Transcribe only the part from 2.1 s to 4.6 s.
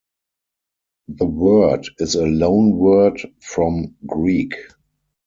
a loanword from Greek.